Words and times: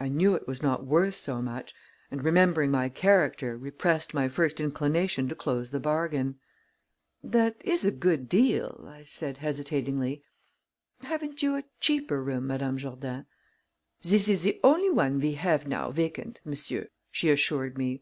I 0.00 0.08
knew 0.08 0.34
it 0.34 0.48
was 0.48 0.62
not 0.62 0.86
worth 0.86 1.14
so 1.16 1.42
much, 1.42 1.74
and, 2.10 2.24
remembering 2.24 2.70
my 2.70 2.88
character, 2.88 3.58
repressed 3.58 4.14
my 4.14 4.26
first 4.26 4.58
inclination 4.58 5.28
to 5.28 5.34
close 5.34 5.70
the 5.70 5.78
bargain. 5.78 6.36
"That 7.22 7.56
is 7.62 7.84
a 7.84 7.90
good 7.90 8.26
deal," 8.26 8.82
I 8.88 9.02
said 9.02 9.36
hesitatingly. 9.36 10.24
"Haven't 11.02 11.42
you 11.42 11.56
a 11.56 11.64
cheaper 11.78 12.24
room, 12.24 12.46
Madame 12.46 12.78
Jourdain?" 12.78 13.26
"This 14.02 14.28
is 14.30 14.44
the 14.44 14.58
only 14.64 14.88
one 14.88 15.20
we 15.20 15.32
have 15.32 15.66
now 15.66 15.90
vacant, 15.90 16.40
monsieur," 16.46 16.88
she 17.10 17.28
assured 17.28 17.76
me. 17.76 18.00